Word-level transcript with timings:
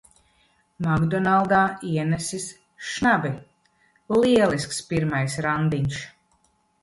"Makdonaldā" 0.85 1.59
ienesis 1.89 2.47
šnabi! 2.91 3.31
Lielisks 4.23 4.79
pirmais 4.95 5.39
randiņš. 5.47 6.01